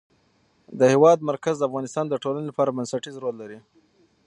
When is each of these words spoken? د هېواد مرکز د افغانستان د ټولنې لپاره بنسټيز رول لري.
د 0.79 0.81
هېواد 0.93 1.19
مرکز 1.29 1.55
د 1.59 1.63
افغانستان 1.69 2.05
د 2.09 2.15
ټولنې 2.23 2.45
لپاره 2.49 2.75
بنسټيز 2.77 3.15
رول 3.23 3.35
لري. 3.41 3.59